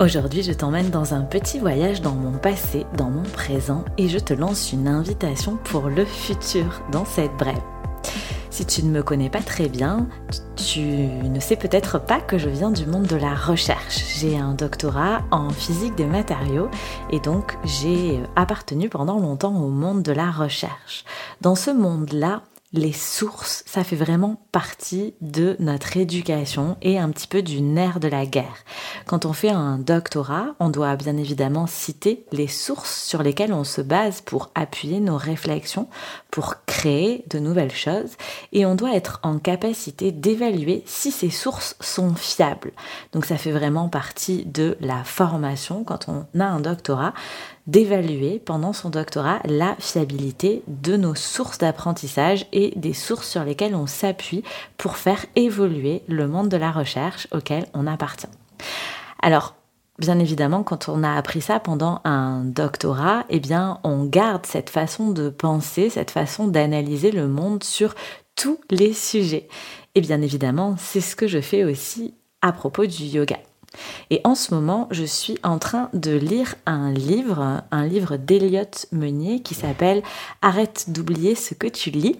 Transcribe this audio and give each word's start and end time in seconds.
Aujourd'hui, 0.00 0.42
je 0.42 0.52
t'emmène 0.54 0.88
dans 0.88 1.12
un 1.12 1.20
petit 1.20 1.58
voyage 1.58 2.00
dans 2.00 2.14
mon 2.14 2.38
passé, 2.38 2.86
dans 2.96 3.10
mon 3.10 3.22
présent, 3.22 3.84
et 3.98 4.08
je 4.08 4.18
te 4.18 4.32
lance 4.32 4.72
une 4.72 4.88
invitation 4.88 5.58
pour 5.62 5.90
le 5.90 6.06
futur 6.06 6.80
dans 6.90 7.04
cette 7.04 7.36
brève. 7.36 7.60
Si 8.48 8.64
tu 8.64 8.82
ne 8.82 8.90
me 8.90 9.02
connais 9.02 9.28
pas 9.28 9.42
très 9.42 9.68
bien, 9.68 10.08
tu 10.56 10.80
ne 10.80 11.38
sais 11.38 11.56
peut-être 11.56 12.00
pas 12.00 12.18
que 12.18 12.38
je 12.38 12.48
viens 12.48 12.70
du 12.70 12.86
monde 12.86 13.08
de 13.08 13.16
la 13.16 13.34
recherche. 13.34 14.02
J'ai 14.18 14.38
un 14.38 14.54
doctorat 14.54 15.20
en 15.32 15.50
physique 15.50 15.96
des 15.96 16.06
matériaux 16.06 16.70
et 17.10 17.20
donc 17.20 17.58
j'ai 17.64 18.20
appartenu 18.36 18.88
pendant 18.88 19.18
longtemps 19.18 19.54
au 19.54 19.68
monde 19.68 20.02
de 20.02 20.12
la 20.12 20.30
recherche. 20.30 21.04
Dans 21.42 21.54
ce 21.54 21.70
monde-là, 21.70 22.40
les 22.72 22.92
sources, 22.92 23.64
ça 23.66 23.84
fait 23.84 23.96
vraiment 23.96 24.46
partie 24.52 25.14
de 25.20 25.56
notre 25.58 25.96
éducation 25.96 26.76
et 26.82 26.98
un 26.98 27.10
petit 27.10 27.26
peu 27.26 27.42
du 27.42 27.60
nerf 27.60 28.00
de 28.00 28.08
la 28.08 28.26
guerre. 28.26 28.64
Quand 29.06 29.24
on 29.24 29.32
fait 29.32 29.50
un 29.50 29.78
doctorat, 29.78 30.54
on 30.58 30.68
doit 30.68 30.96
bien 30.96 31.16
évidemment 31.16 31.66
citer 31.66 32.24
les 32.32 32.48
sources 32.48 33.04
sur 33.04 33.22
lesquelles 33.22 33.52
on 33.52 33.64
se 33.64 33.80
base 33.80 34.20
pour 34.20 34.50
appuyer 34.54 35.00
nos 35.00 35.16
réflexions, 35.16 35.88
pour 36.30 36.56
créer 36.66 37.24
de 37.28 37.38
nouvelles 37.38 37.74
choses, 37.74 38.16
et 38.52 38.66
on 38.66 38.74
doit 38.74 38.94
être 38.94 39.20
en 39.22 39.38
capacité 39.38 40.12
d'évaluer 40.12 40.82
si 40.86 41.10
ces 41.10 41.30
sources 41.30 41.76
sont 41.80 42.14
fiables. 42.14 42.72
Donc 43.12 43.24
ça 43.24 43.36
fait 43.36 43.52
vraiment 43.52 43.88
partie 43.88 44.44
de 44.44 44.76
la 44.80 45.04
formation 45.04 45.84
quand 45.84 46.06
on 46.08 46.26
a 46.38 46.44
un 46.44 46.60
doctorat 46.60 47.12
d'évaluer 47.66 48.40
pendant 48.44 48.72
son 48.72 48.90
doctorat 48.90 49.38
la 49.44 49.76
fiabilité 49.78 50.62
de 50.66 50.96
nos 50.96 51.14
sources 51.14 51.58
d'apprentissage 51.58 52.46
et 52.52 52.72
des 52.74 52.94
sources 52.94 53.28
sur 53.28 53.44
lesquelles 53.44 53.76
on 53.76 53.86
s'appuie 53.86 54.39
pour 54.76 54.96
faire 54.96 55.24
évoluer 55.36 56.02
le 56.08 56.28
monde 56.28 56.48
de 56.48 56.56
la 56.56 56.70
recherche 56.70 57.28
auquel 57.32 57.66
on 57.74 57.86
appartient. 57.86 58.28
Alors, 59.22 59.54
Bien 60.00 60.18
évidemment, 60.18 60.62
quand 60.62 60.88
on 60.88 61.02
a 61.02 61.14
appris 61.14 61.42
ça 61.42 61.60
pendant 61.60 62.00
un 62.04 62.42
doctorat, 62.42 63.26
eh 63.28 63.38
bien, 63.38 63.80
on 63.84 64.06
garde 64.06 64.46
cette 64.46 64.70
façon 64.70 65.10
de 65.10 65.28
penser, 65.28 65.90
cette 65.90 66.10
façon 66.10 66.48
d'analyser 66.48 67.10
le 67.10 67.28
monde 67.28 67.62
sur 67.62 67.94
tous 68.34 68.58
les 68.70 68.94
sujets. 68.94 69.46
Et 69.94 70.00
bien 70.00 70.22
évidemment, 70.22 70.76
c'est 70.78 71.02
ce 71.02 71.14
que 71.14 71.26
je 71.26 71.42
fais 71.42 71.64
aussi 71.64 72.14
à 72.40 72.52
propos 72.52 72.86
du 72.86 73.04
yoga. 73.04 73.36
Et 74.08 74.22
en 74.24 74.34
ce 74.34 74.54
moment, 74.54 74.88
je 74.90 75.04
suis 75.04 75.38
en 75.42 75.58
train 75.58 75.90
de 75.92 76.12
lire 76.12 76.54
un 76.64 76.90
livre, 76.92 77.62
un 77.70 77.86
livre 77.86 78.16
d'Eliott 78.16 78.86
Meunier 78.92 79.40
qui 79.40 79.54
s'appelle 79.54 80.02
Arrête 80.40 80.86
d'oublier 80.88 81.34
ce 81.34 81.52
que 81.52 81.66
tu 81.66 81.90
lis 81.90 82.16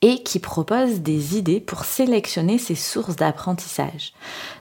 et 0.00 0.22
qui 0.22 0.38
propose 0.38 1.00
des 1.00 1.36
idées 1.36 1.60
pour 1.60 1.84
sélectionner 1.84 2.58
ses 2.58 2.74
sources 2.74 3.16
d'apprentissage. 3.16 4.12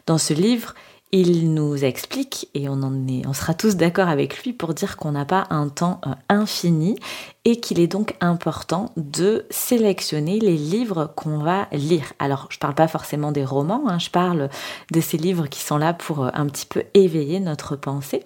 Dans 0.05 0.17
ce 0.17 0.33
livre, 0.33 0.73
il 1.14 1.53
nous 1.53 1.83
explique, 1.83 2.47
et 2.53 2.69
on, 2.69 2.83
en 2.83 3.08
est, 3.08 3.33
sera 3.33 3.53
tous 3.53 3.75
d'accord 3.75 4.08
avec 4.08 4.44
lui 4.44 4.53
pour 4.53 4.73
dire 4.73 4.95
qu'on 4.95 5.11
n'a 5.11 5.25
pas 5.25 5.45
un 5.49 5.67
temps 5.67 5.99
euh, 6.05 6.11
infini 6.30 6.97
et 7.44 7.59
qu'il 7.59 7.80
est 7.80 7.88
donc 7.88 8.16
important 8.22 8.92
de 8.95 9.45
sélectionner 9.49 10.39
les 10.39 10.55
livres 10.55 11.11
qu'on 11.16 11.39
va 11.39 11.67
lire. 11.73 12.14
Alors, 12.19 12.47
je 12.49 12.55
ne 12.55 12.59
parle 12.59 12.75
pas 12.75 12.88
forcément 12.88 13.33
des 13.33 13.44
romans, 13.44 13.83
hein, 13.88 13.99
je 13.99 14.09
parle 14.09 14.49
de 14.92 15.02
ces 15.02 15.17
livres 15.17 15.47
qui 15.47 15.59
sont 15.59 15.77
là 15.77 15.94
pour 15.94 16.23
euh, 16.23 16.30
un 16.33 16.45
petit 16.45 16.66
peu 16.66 16.83
éveiller 16.94 17.42
notre 17.42 17.75
pensée. 17.75 18.23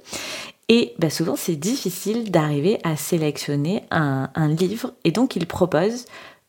Et 0.70 0.94
bah, 1.00 1.10
souvent, 1.10 1.36
c'est 1.36 1.56
difficile 1.56 2.30
d'arriver 2.30 2.80
à 2.84 2.96
sélectionner 2.96 3.84
un 3.92 4.48
livre, 4.48 4.94
et 5.04 5.12
donc 5.12 5.36
il 5.36 5.46
propose 5.46 6.06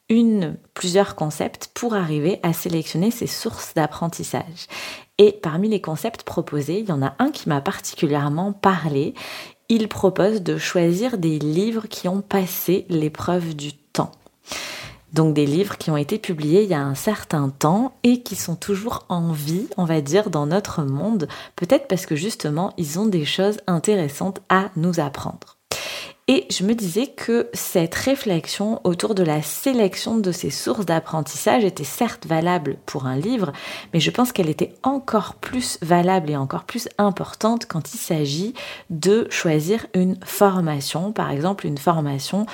une, 0.08 0.56
plusieurs 0.74 1.16
concepts 1.16 1.70
pour 1.74 1.94
arriver 1.94 2.38
à 2.42 2.52
sélectionner 2.52 3.10
ces 3.10 3.26
sources 3.26 3.74
d'apprentissage. 3.74 4.66
Et 5.18 5.32
parmi 5.32 5.68
les 5.68 5.80
concepts 5.80 6.22
proposés, 6.22 6.80
il 6.80 6.88
y 6.88 6.92
en 6.92 7.02
a 7.02 7.14
un 7.18 7.30
qui 7.30 7.48
m'a 7.48 7.60
particulièrement 7.60 8.52
parlé. 8.52 9.14
Il 9.68 9.88
propose 9.88 10.42
de 10.42 10.58
choisir 10.58 11.18
des 11.18 11.38
livres 11.38 11.86
qui 11.88 12.08
ont 12.08 12.20
passé 12.20 12.86
l'épreuve 12.88 13.56
du 13.56 13.72
temps. 13.72 14.12
Donc 15.12 15.34
des 15.34 15.46
livres 15.46 15.78
qui 15.78 15.90
ont 15.90 15.96
été 15.96 16.18
publiés 16.18 16.64
il 16.64 16.68
y 16.68 16.74
a 16.74 16.82
un 16.82 16.94
certain 16.94 17.48
temps 17.48 17.96
et 18.02 18.22
qui 18.22 18.36
sont 18.36 18.56
toujours 18.56 19.06
en 19.08 19.32
vie, 19.32 19.66
on 19.76 19.84
va 19.84 20.00
dire, 20.02 20.30
dans 20.30 20.46
notre 20.46 20.82
monde, 20.82 21.26
peut-être 21.56 21.88
parce 21.88 22.06
que 22.06 22.16
justement, 22.16 22.74
ils 22.76 22.98
ont 22.98 23.06
des 23.06 23.24
choses 23.24 23.58
intéressantes 23.66 24.42
à 24.48 24.70
nous 24.76 25.00
apprendre. 25.00 25.55
Et 26.28 26.44
je 26.50 26.64
me 26.64 26.74
disais 26.74 27.06
que 27.06 27.48
cette 27.52 27.94
réflexion 27.94 28.80
autour 28.82 29.14
de 29.14 29.22
la 29.22 29.42
sélection 29.42 30.18
de 30.18 30.32
ces 30.32 30.50
sources 30.50 30.84
d'apprentissage 30.84 31.64
était 31.64 31.84
certes 31.84 32.26
valable 32.26 32.78
pour 32.84 33.06
un 33.06 33.16
livre, 33.16 33.52
mais 33.94 34.00
je 34.00 34.10
pense 34.10 34.32
qu'elle 34.32 34.48
était 34.48 34.74
encore 34.82 35.34
plus 35.36 35.78
valable 35.82 36.30
et 36.30 36.36
encore 36.36 36.64
plus 36.64 36.88
importante 36.98 37.66
quand 37.66 37.94
il 37.94 37.98
s'agit 37.98 38.54
de 38.90 39.28
choisir 39.30 39.86
une 39.94 40.18
formation, 40.24 41.12
par 41.12 41.30
exemple 41.30 41.64
une 41.64 41.78
formation 41.78 42.46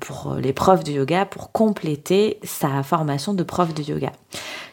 pour 0.00 0.34
les 0.34 0.52
profs 0.52 0.84
de 0.84 0.92
yoga 0.92 1.24
pour 1.24 1.52
compléter 1.52 2.38
sa 2.42 2.82
formation 2.82 3.34
de 3.34 3.42
prof 3.42 3.74
de 3.74 3.82
yoga. 3.82 4.12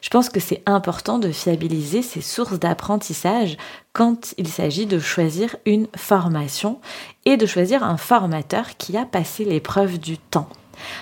Je 0.01 0.09
pense 0.09 0.29
que 0.29 0.40
c'est 0.40 0.62
important 0.66 1.18
de 1.18 1.31
fiabiliser 1.31 2.01
ces 2.01 2.22
sources 2.22 2.59
d'apprentissage 2.59 3.57
quand 3.94 4.35
il 4.38 4.47
s'agit 4.47 4.85
de 4.85 5.00
choisir 5.00 5.56
une 5.66 5.88
formation 5.96 6.79
et 7.25 7.38
de 7.38 7.46
choisir 7.46 7.84
un 7.84 7.97
formateur 7.97 8.78
qui 8.78 8.97
a 8.97 9.06
passé 9.06 9.46
l'épreuve 9.46 9.97
du 9.97 10.18
temps. 10.18 10.50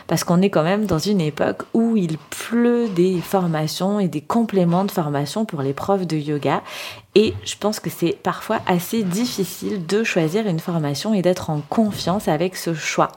Parce 0.07 0.23
qu'on 0.23 0.41
est 0.41 0.49
quand 0.49 0.63
même 0.63 0.85
dans 0.85 0.99
une 0.99 1.21
époque 1.21 1.63
où 1.73 1.97
il 1.97 2.17
pleut 2.17 2.87
des 2.89 3.19
formations 3.19 3.99
et 3.99 4.07
des 4.07 4.21
compléments 4.21 4.85
de 4.85 4.91
formation 4.91 5.45
pour 5.45 5.61
les 5.61 5.73
profs 5.73 6.07
de 6.07 6.17
yoga. 6.17 6.61
Et 7.15 7.35
je 7.45 7.55
pense 7.59 7.79
que 7.79 7.91
c'est 7.91 8.17
parfois 8.23 8.59
assez 8.65 9.03
difficile 9.03 9.85
de 9.85 10.03
choisir 10.03 10.47
une 10.47 10.59
formation 10.59 11.13
et 11.13 11.21
d'être 11.21 11.51
en 11.51 11.61
confiance 11.69 12.27
avec 12.27 12.55
ce 12.55 12.73
choix. 12.73 13.09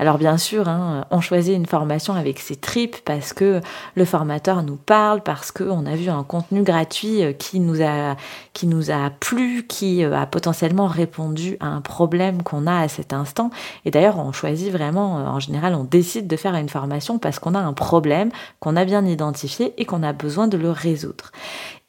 Alors 0.00 0.18
bien 0.18 0.36
sûr, 0.36 0.68
hein, 0.68 1.04
on 1.12 1.20
choisit 1.20 1.54
une 1.54 1.66
formation 1.66 2.14
avec 2.14 2.40
ses 2.40 2.56
tripes 2.56 2.96
parce 3.04 3.32
que 3.32 3.60
le 3.94 4.04
formateur 4.04 4.64
nous 4.64 4.74
parle, 4.74 5.22
parce 5.22 5.52
qu'on 5.52 5.86
a 5.86 5.94
vu 5.94 6.08
un 6.08 6.24
contenu 6.24 6.64
gratuit 6.64 7.22
euh, 7.22 7.32
qui 7.32 7.60
nous 7.60 7.82
a, 7.82 8.16
qui 8.52 8.66
nous 8.66 8.90
a 8.90 9.10
plu, 9.10 9.64
qui 9.68 10.04
euh, 10.04 10.16
a 10.16 10.26
potentiellement 10.26 10.88
répondu 10.88 11.56
à 11.60 11.66
un 11.66 11.80
problème 11.80 12.42
qu'on 12.42 12.66
a 12.66 12.80
à 12.80 12.88
cet 12.88 13.12
instant. 13.12 13.50
Et 13.84 13.92
d'ailleurs, 13.92 14.18
on 14.18 14.32
choisit 14.32 14.72
vraiment, 14.72 15.20
euh, 15.20 15.26
en 15.26 15.38
général, 15.38 15.76
on 15.76 15.84
décide 15.84 16.26
de 16.26 16.36
faire 16.36 16.56
une 16.56 16.68
formation 16.68 17.20
parce 17.20 17.38
qu'on 17.38 17.54
a 17.54 17.60
un 17.60 17.74
problème 17.74 18.30
qu'on 18.58 18.74
a 18.74 18.84
bien 18.84 19.06
identifié 19.06 19.72
et 19.78 19.84
qu'on 19.84 20.02
a 20.02 20.12
besoin 20.12 20.48
de 20.48 20.56
le 20.56 20.70
résoudre. 20.72 21.30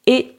Et 0.06 0.37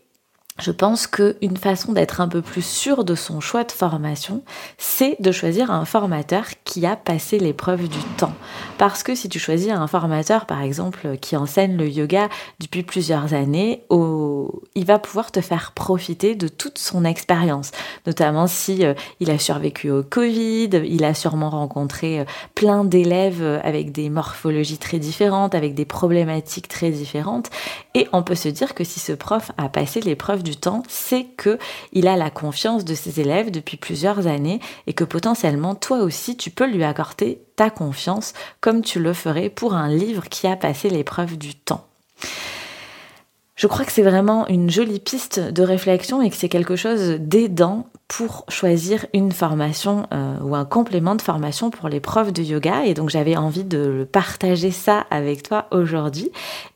je 0.61 0.71
pense 0.71 1.07
qu'une 1.07 1.57
façon 1.57 1.93
d'être 1.93 2.21
un 2.21 2.29
peu 2.29 2.43
plus 2.43 2.65
sûr 2.65 3.05
de 3.05 3.15
son 3.15 3.41
choix 3.41 3.65
de 3.65 3.73
formation, 3.73 4.43
c'est 4.77 5.17
de 5.21 5.33
choisir 5.33 5.71
un 5.71 5.85
formateur 5.85 6.47
qui 6.65 6.85
a 6.85 6.97
passé 6.97 7.39
l'épreuve 7.39 7.89
du 7.89 7.99
temps. 8.17 8.35
Parce 8.77 9.03
que 9.03 9.15
si 9.15 9.29
tu 9.29 9.39
choisis 9.39 9.71
un 9.71 9.87
formateur, 9.87 10.47
par 10.47 10.63
exemple, 10.63 11.17
qui 11.21 11.37
enseigne 11.37 11.77
le 11.77 11.89
yoga 11.89 12.29
depuis 12.61 12.83
plusieurs 12.83 13.35
années, 13.35 13.85
il 13.91 14.85
va 14.85 14.99
pouvoir 14.99 15.31
te 15.31 15.41
faire 15.41 15.73
profiter 15.73 16.35
de 16.35 16.49
toute 16.49 16.79
son 16.79 17.05
expérience. 17.05 17.71
Notamment 18.07 18.47
si 18.47 18.85
euh, 18.85 18.95
il 19.21 19.31
a 19.31 19.39
survécu 19.39 19.91
au 19.91 20.03
Covid, 20.03 20.71
il 20.85 21.05
a 21.05 21.15
sûrement 21.15 21.51
rencontré 21.51 22.21
euh, 22.21 22.25
plein 22.55 22.85
d'élèves 22.85 23.43
euh, 23.43 23.61
avec 23.63 23.93
des 23.93 24.11
morphologies 24.11 24.79
très 24.79 24.99
différentes, 24.99 25.55
avec 25.55 25.75
des 25.75 25.85
problématiques 25.85 26.69
très 26.69 26.91
différentes. 26.91 27.51
Et 27.95 28.09
on 28.13 28.23
peut 28.23 28.35
se 28.35 28.49
dire 28.49 28.75
que 28.75 28.85
si 28.85 29.01
ce 29.01 29.13
prof 29.13 29.53
a 29.57 29.69
passé 29.69 30.01
l'épreuve 30.01 30.43
du 30.43 30.48
temps, 30.57 30.83
c'est 30.89 31.25
que 31.25 31.59
il 31.93 32.09
a 32.09 32.17
la 32.17 32.31
confiance 32.31 32.85
de 32.85 32.95
ses 32.95 33.21
élèves 33.21 33.51
depuis 33.51 33.77
plusieurs 33.77 34.27
années 34.27 34.61
et 34.87 34.93
que 34.93 35.05
potentiellement 35.05 35.75
toi 35.75 35.99
aussi 35.99 36.37
tu 36.37 36.51
peux 36.51 36.67
lui 36.67 36.85
accorder 36.85 37.43
ta 37.57 37.71
confiance 37.71 38.35
comme 38.61 38.83
tu 38.83 39.01
le 39.01 39.13
ferais 39.13 39.51
pour 39.51 39.75
un 39.75 39.89
livre 39.89 40.29
qui 40.29 40.47
a 40.47 40.57
passé 40.57 40.91
l'épreuve 40.91 41.37
du 41.37 41.55
temps. 41.55 41.88
Je 43.59 43.67
crois 43.67 43.85
que 43.85 43.91
c'est 43.91 44.03
vraiment 44.03 44.47
une 44.47 44.71
jolie 44.71 45.01
piste 45.01 45.41
de 45.41 45.63
réflexion 45.65 46.23
et 46.23 46.31
que 46.31 46.37
c'est 46.37 46.49
quelque 46.49 46.77
chose 46.77 47.17
d'aidant 47.19 47.89
pour 48.07 48.45
choisir 48.49 49.05
une 49.13 49.33
formation 49.33 50.07
euh, 50.13 50.39
ou 50.43 50.55
un 50.55 50.65
complément 50.65 51.17
de 51.17 51.23
formation 51.23 51.69
pour 51.69 51.89
les 51.89 51.99
profs 51.99 52.33
de 52.33 52.41
yoga. 52.41 52.85
Et 52.85 52.95
donc 52.95 53.11
j'avais 53.11 53.37
envie 53.37 53.65
de 53.65 54.09
partager 54.13 54.71
ça 54.71 55.07
avec 55.11 55.43
toi 55.43 55.67
aujourd'hui 55.73 56.31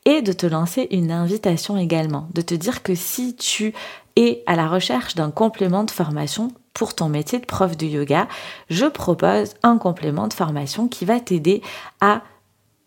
et 0.07 0.23
de 0.23 0.33
te 0.33 0.45
lancer 0.45 0.89
une 0.91 1.13
invitation 1.13 1.79
également, 1.79 2.27
de 2.35 2.43
te 2.43 2.55
dire 2.55 2.83
que 2.83 2.97
si 2.97 3.37
tu 3.37 3.75
es 4.17 4.43
à 4.47 4.57
la 4.57 4.67
recherche 4.67 5.15
d'un 5.15 5.31
complément 5.31 5.85
de 5.85 5.91
formation 5.93 6.49
pour 6.75 6.97
ton 6.97 7.09
métier 7.09 7.39
de 7.39 7.47
prof 7.47 7.77
de 7.77 7.87
yoga, 7.87 8.27
je 8.71 8.87
propose 8.87 9.55
un 9.63 9.79
complément 9.79 10.27
de 10.27 10.35
formation 10.35 10.89
qui 10.89 11.05
va 11.05 11.21
t'aider 11.21 11.63
à 12.01 12.23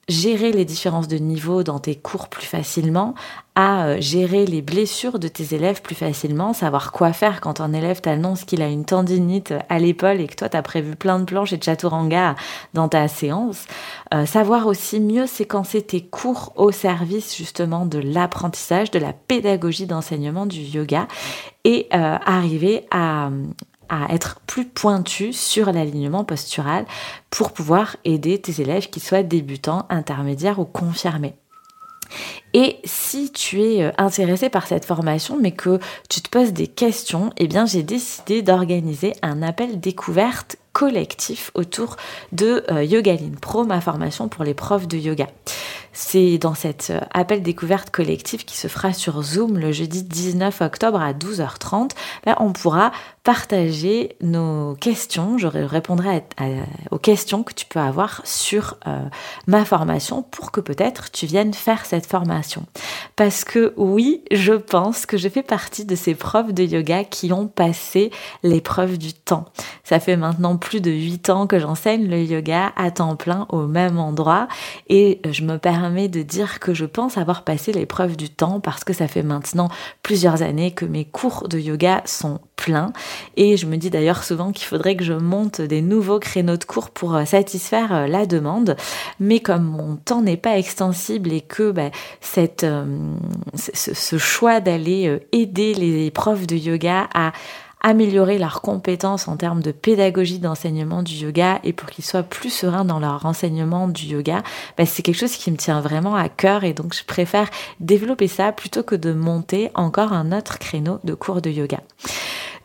gérer 0.08 0.52
les 0.52 0.66
différences 0.66 1.08
de 1.08 1.18
niveau 1.18 1.64
dans 1.64 1.80
tes 1.80 1.96
cours 1.96 2.28
plus 2.28 2.46
facilement, 2.46 3.16
à 3.56 3.86
euh, 3.86 3.98
gérer 4.02 4.46
les 4.46 4.62
blessures 4.62 5.18
de 5.18 5.28
tes 5.28 5.56
élèves 5.56 5.82
plus 5.82 5.96
facilement, 5.96 6.54
savoir 6.54 6.92
quoi 6.92 7.14
faire 7.14 7.42
quand 7.42 7.62
un 7.62 7.74
élève 7.74 8.02
t'annonce 8.02 8.44
qu'il 8.44 8.62
a 8.62 8.68
une 8.68 8.86
tendinite 8.86 9.54
à 9.70 9.80
l'épaule 9.80 10.22
et 10.22 10.28
que 10.28 10.36
toi 10.36 10.50
tu 10.50 10.58
as 10.58 10.62
prévu 10.62 10.96
plein 10.96 11.20
de 11.20 11.24
planches 11.24 11.54
et 11.54 11.58
de 11.58 11.64
chaturanga 11.64 12.36
dans 12.74 12.90
ta 12.90 13.08
séance, 13.08 13.66
euh, 14.14 14.26
savoir 14.26 14.68
aussi 14.68 15.00
mieux 15.00 15.26
séquencer 15.26 15.82
tes 15.82 16.02
cours 16.02 16.54
au 16.56 16.72
service 16.72 17.36
justement 17.36 17.86
de 17.86 18.00
l'apprentissage, 18.00 18.92
de 18.92 19.00
la 19.00 19.14
pédagogie 19.14 19.88
d'enseignement 19.88 20.46
du 20.46 20.60
yoga 20.60 21.08
et 21.64 21.88
euh, 21.94 22.18
arriver 22.26 22.86
à, 22.92 23.30
à 23.90 24.14
être 24.14 24.40
plus 24.48 24.66
pointu 24.66 25.34
sur 25.34 25.72
l'alignement 25.72 26.24
postural 26.24 26.86
pour 27.30 27.52
pouvoir 27.52 27.98
aider 28.06 28.40
tes 28.40 28.62
élèves 28.62 28.90
qui 28.90 29.00
soient 29.00 29.24
débutants, 29.24 29.86
intermédiaires 29.90 30.60
ou 30.60 30.66
confirmés. 30.66 31.36
Et 32.54 32.78
si 32.84 33.32
tu 33.32 33.62
es 33.62 33.84
euh, 33.84 33.92
intéressé 33.98 34.50
par 34.50 34.68
cette 34.68 34.86
formation 34.86 35.38
mais 35.42 35.52
que 35.52 35.80
tu 36.10 36.22
te 36.22 36.30
poses 36.30 36.54
des 36.54 36.68
questions, 36.68 37.32
eh 37.38 37.48
bien 37.48 37.66
j'ai 37.66 37.84
décidé 37.84 38.42
d'organiser 38.42 39.14
un 39.22 39.42
appel 39.42 39.80
découverte 39.80 40.58
collectif 40.72 41.52
autour 41.54 41.96
de 42.32 42.64
euh, 42.72 42.84
Yogaline 42.84 43.38
Pro, 43.38 43.64
ma 43.64 43.82
formation 43.82 44.28
pour 44.28 44.44
les 44.44 44.54
profs 44.54 44.88
de 44.88 44.98
yoga. 44.98 45.28
C'est 45.98 46.38
dans 46.38 46.56
cet 46.56 46.90
euh, 46.90 47.00
appel 47.14 47.42
découverte 47.42 47.90
collectif 47.90 48.46
qui 48.46 48.58
se 48.58 48.68
fera 48.68 48.92
sur 48.92 49.24
Zoom 49.24 49.58
le 49.58 49.72
jeudi 49.72 50.04
19 50.04 50.60
octobre 50.60 51.00
à 51.00 51.14
12h30. 51.14 51.92
Là, 52.26 52.36
on 52.42 52.52
pourra 52.52 52.92
partager 53.24 54.18
nos 54.22 54.76
questions. 54.76 55.38
Je 55.38 55.48
répondrai 55.48 56.26
aux 56.92 57.00
questions 57.00 57.44
que 57.44 57.54
tu 57.54 57.66
peux 57.66 57.80
avoir 57.80 58.22
sur 58.26 58.78
euh, 58.88 59.06
ma 59.48 59.64
formation 59.64 60.22
pour 60.22 60.52
que 60.52 60.60
peut-être 60.60 61.12
tu 61.12 61.28
viennes 61.28 61.54
faire 61.54 61.86
cette 61.86 62.06
formation. 62.06 62.66
Parce 63.16 63.46
que 63.46 63.74
oui, 63.78 64.22
je 64.32 64.54
pense 64.54 65.06
que 65.06 65.18
je 65.18 65.30
fais 65.30 65.44
partie 65.44 65.86
de 65.86 65.96
ces 65.96 66.14
profs 66.14 66.54
de 66.54 66.64
yoga 66.64 67.06
qui 67.06 67.32
ont 67.32 67.48
passé 67.48 68.12
l'épreuve 68.44 68.98
du 68.98 69.14
temps. 69.14 69.46
Ça 69.86 70.02
fait 70.02 70.18
maintenant 70.18 70.58
plus 70.58 70.82
de 70.82 70.92
8 70.92 71.30
ans 71.30 71.48
que 71.48 71.58
j'enseigne 71.58 72.08
le 72.08 72.22
yoga 72.22 72.74
à 72.76 72.92
temps 72.92 73.16
plein 73.16 73.48
au 73.50 73.66
même 73.66 73.98
endroit 73.98 74.50
et 74.90 75.22
je 75.32 75.44
me 75.44 75.58
permets 75.58 75.85
de 75.90 76.22
dire 76.22 76.60
que 76.60 76.74
je 76.74 76.86
pense 76.86 77.18
avoir 77.18 77.44
passé 77.44 77.72
l'épreuve 77.72 78.18
du 78.18 78.30
temps 78.30 78.60
parce 78.60 78.84
que 78.84 78.94
ça 78.94 79.08
fait 79.08 79.24
maintenant 79.24 79.70
plusieurs 80.04 80.42
années 80.42 80.72
que 80.72 80.86
mes 80.86 81.06
cours 81.06 81.48
de 81.48 81.60
yoga 81.60 82.02
sont 82.06 82.40
pleins. 82.56 82.92
Et 83.38 83.58
je 83.58 83.66
me 83.66 83.78
dis 83.78 83.90
d'ailleurs 83.90 84.24
souvent 84.24 84.52
qu'il 84.52 84.66
faudrait 84.66 84.96
que 84.96 85.04
je 85.04 85.14
monte 85.14 85.62
des 85.62 85.82
nouveaux 85.82 86.20
créneaux 86.20 86.58
de 86.58 86.64
cours 86.64 86.90
pour 86.90 87.16
euh, 87.16 87.26
satisfaire 87.26 87.94
euh, 87.94 88.08
la 88.08 88.26
demande. 88.26 88.76
Mais 89.20 89.40
comme 89.40 89.64
mon 89.64 89.96
temps 89.96 90.22
n'est 90.22 90.38
pas 90.38 90.58
extensible 90.58 91.32
et 91.32 91.42
que 91.42 91.72
bah, 91.72 91.92
euh, 92.38 93.16
ce, 93.54 94.18
choix 94.18 94.60
d'aller 94.60 95.20
aider 95.32 95.74
les 95.74 96.12
profs 96.12 96.48
de 96.48 96.56
yoga 96.56 97.08
à 97.14 97.32
améliorer 97.86 98.40
leurs 98.40 98.62
compétences 98.62 99.28
en 99.28 99.38
termes 99.38 99.62
de 99.62 99.72
pédagogie 99.72 100.40
d'enseignement 100.40 101.04
du 101.04 101.14
yoga 101.14 101.60
et 101.64 101.72
pour 101.72 101.88
qu'ils 101.88 102.04
soient 102.04 102.24
plus 102.24 102.50
sereins 102.50 102.84
dans 102.84 102.98
leur 102.98 103.28
enseignement 103.28 103.88
du 103.88 104.06
yoga, 104.08 104.42
bah, 104.76 104.88
c'est 104.88 105.04
quelque 105.04 105.20
chose 105.20 105.36
qui 105.36 105.52
me 105.52 105.56
tient 105.56 105.82
vraiment 105.82 106.16
à 106.16 106.28
cœur 106.28 106.64
et 106.64 106.74
donc 106.74 106.96
je 106.96 107.04
préfère 107.04 107.48
développer 107.80 108.28
ça 108.28 108.52
plutôt 108.52 108.82
que 108.82 108.96
de 108.96 109.14
monter 109.14 109.70
encore 109.76 110.14
un 110.14 110.32
autre 110.32 110.58
créneau 110.58 110.98
de 111.04 111.14
cours 111.14 111.44
de 111.44 111.52
yoga. 111.52 111.80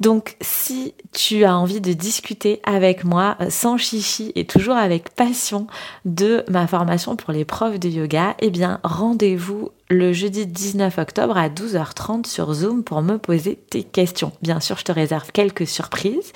Donc 0.01 0.37
si 0.41 0.95
tu 1.13 1.45
as 1.45 1.55
envie 1.55 1.83
de 1.83 1.93
discuter 1.93 2.63
avec 2.65 3.05
moi 3.05 3.37
euh, 3.43 3.51
sans 3.51 3.77
chichi 3.77 4.33
et 4.35 4.47
toujours 4.47 4.77
avec 4.77 5.11
passion 5.11 5.67
de 6.07 6.45
ma 6.49 6.67
formation 6.67 7.17
pour 7.17 7.35
les 7.35 7.45
profs 7.45 7.79
de 7.79 7.91
yoga, 7.91 8.35
eh 8.39 8.49
bien 8.49 8.81
rendez-vous 8.83 9.69
le 9.91 10.13
jeudi 10.13 10.47
19 10.47 10.99
octobre 10.99 11.37
à 11.37 11.49
12h30 11.49 12.25
sur 12.25 12.55
Zoom 12.55 12.85
pour 12.85 13.03
me 13.03 13.19
poser 13.19 13.57
tes 13.57 13.83
questions. 13.83 14.31
Bien 14.41 14.61
sûr, 14.61 14.79
je 14.79 14.85
te 14.85 14.93
réserve 14.93 15.33
quelques 15.33 15.67
surprises. 15.67 16.33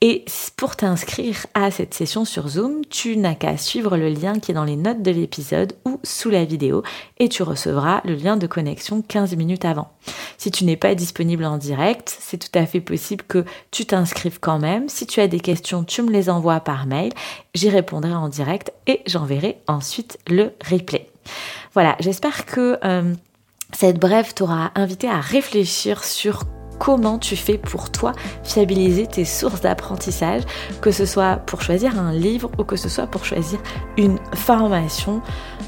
Et 0.00 0.24
pour 0.56 0.76
t'inscrire 0.76 1.46
à 1.52 1.70
cette 1.70 1.92
session 1.92 2.24
sur 2.24 2.48
Zoom, 2.48 2.84
tu 2.88 3.18
n'as 3.18 3.34
qu'à 3.34 3.58
suivre 3.58 3.98
le 3.98 4.08
lien 4.08 4.38
qui 4.38 4.50
est 4.50 4.54
dans 4.54 4.64
les 4.64 4.76
notes 4.76 5.02
de 5.02 5.10
l'épisode 5.10 5.74
ou 5.84 6.00
sous 6.04 6.30
la 6.30 6.44
vidéo 6.44 6.82
et 7.18 7.28
tu 7.28 7.42
recevras 7.42 8.00
le 8.04 8.14
lien 8.14 8.38
de 8.38 8.46
connexion 8.46 9.02
15 9.02 9.36
minutes 9.36 9.66
avant. 9.66 9.90
Si 10.38 10.50
tu 10.50 10.64
n'es 10.64 10.76
pas 10.76 10.94
disponible 10.94 11.44
en 11.44 11.58
direct, 11.58 12.16
c'est 12.18 12.38
tout 12.38 12.58
à 12.58 12.64
fait 12.64 12.80
possible 12.80 13.24
que 13.28 13.44
tu 13.70 13.84
t'inscrives 13.84 14.40
quand 14.40 14.58
même. 14.58 14.88
Si 14.88 15.06
tu 15.06 15.20
as 15.20 15.28
des 15.28 15.40
questions, 15.40 15.84
tu 15.84 16.00
me 16.00 16.10
les 16.10 16.30
envoies 16.30 16.60
par 16.60 16.86
mail. 16.86 17.12
J'y 17.54 17.68
répondrai 17.68 18.14
en 18.14 18.28
direct 18.28 18.72
et 18.86 19.02
j'enverrai 19.06 19.58
ensuite 19.66 20.18
le 20.28 20.52
replay. 20.70 21.10
Voilà, 21.74 21.96
j'espère 22.00 22.46
que 22.46 22.78
euh, 22.84 23.14
cette 23.72 23.98
brève 23.98 24.34
t'aura 24.34 24.70
invité 24.74 25.08
à 25.08 25.20
réfléchir 25.20 26.04
sur 26.04 26.44
comment 26.78 27.18
tu 27.18 27.36
fais 27.36 27.58
pour 27.58 27.90
toi 27.90 28.12
fiabiliser 28.42 29.06
tes 29.06 29.24
sources 29.24 29.60
d'apprentissage, 29.60 30.42
que 30.80 30.90
ce 30.90 31.06
soit 31.06 31.36
pour 31.36 31.62
choisir 31.62 31.98
un 31.98 32.12
livre 32.12 32.50
ou 32.58 32.64
que 32.64 32.76
ce 32.76 32.88
soit 32.88 33.06
pour 33.06 33.24
choisir 33.24 33.58
une 33.96 34.18
formation 34.34 35.22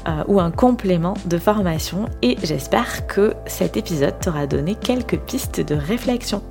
euh, 0.07 0.23
ou 0.27 0.39
un 0.39 0.51
complément 0.51 1.15
de 1.25 1.37
formation. 1.37 2.07
Et 2.21 2.37
j'espère 2.43 3.07
que 3.07 3.33
cet 3.45 3.77
épisode 3.77 4.19
t'aura 4.19 4.47
donné 4.47 4.75
quelques 4.75 5.19
pistes 5.19 5.61
de 5.61 5.75
réflexion. 5.75 6.43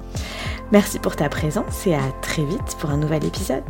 Merci 0.72 0.98
pour 0.98 1.16
ta 1.16 1.28
présence 1.28 1.86
et 1.86 1.94
à 1.94 2.12
très 2.20 2.44
vite 2.44 2.76
pour 2.78 2.90
un 2.90 2.98
nouvel 2.98 3.24
épisode. 3.24 3.64